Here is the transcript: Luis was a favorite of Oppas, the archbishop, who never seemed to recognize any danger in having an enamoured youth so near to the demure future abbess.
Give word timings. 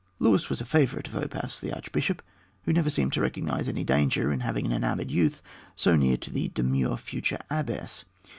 Luis 0.17 0.49
was 0.49 0.59
a 0.59 0.65
favorite 0.65 1.07
of 1.09 1.13
Oppas, 1.13 1.59
the 1.59 1.71
archbishop, 1.71 2.23
who 2.63 2.73
never 2.73 2.89
seemed 2.89 3.13
to 3.13 3.21
recognize 3.21 3.67
any 3.67 3.83
danger 3.83 4.31
in 4.33 4.39
having 4.39 4.65
an 4.65 4.71
enamoured 4.71 5.11
youth 5.11 5.43
so 5.75 5.95
near 5.95 6.17
to 6.17 6.31
the 6.31 6.47
demure 6.55 6.97
future 6.97 7.37
abbess. 7.51 8.03